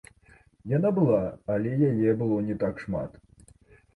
Яна 0.77 0.89
была, 0.99 1.19
але 1.55 1.75
яе 1.91 2.15
было 2.21 2.39
не 2.47 2.55
так 2.63 2.81
шмат. 2.87 3.11